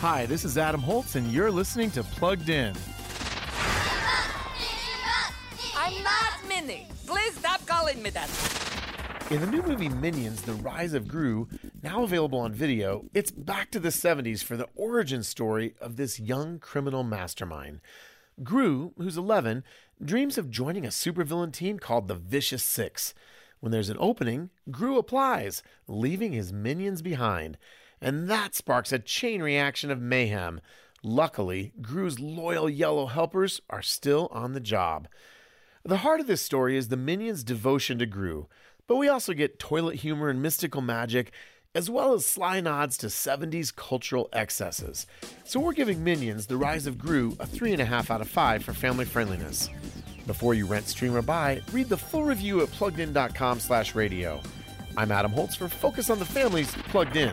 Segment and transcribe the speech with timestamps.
[0.00, 2.74] Hi, this is Adam Holz, and you're listening to Plugged In.
[5.76, 6.86] I'm not Minnie.
[7.06, 8.30] Please stop calling me that.
[9.30, 11.48] In the new movie Minions The Rise of Gru,
[11.82, 16.18] now available on video, it's back to the 70s for the origin story of this
[16.18, 17.82] young criminal mastermind.
[18.42, 19.64] Gru, who's 11,
[20.02, 23.12] dreams of joining a supervillain team called the Vicious Six.
[23.60, 27.58] When there's an opening, Gru applies, leaving his minions behind.
[28.00, 30.60] And that sparks a chain reaction of mayhem.
[31.02, 35.08] Luckily, Gru's loyal yellow helpers are still on the job.
[35.82, 38.48] The heart of this story is the minions' devotion to Gru,
[38.86, 41.32] but we also get toilet humor and mystical magic,
[41.74, 45.06] as well as sly nods to 70s cultural excesses.
[45.44, 49.04] So we're giving Minions The Rise of Gru a 3.5 out of 5 for family
[49.04, 49.70] friendliness.
[50.26, 54.40] Before you rent, stream, or buy, read the full review at pluggedin.com slash radio.
[54.96, 57.32] I'm Adam Holz for Focus on the Families Plugged In.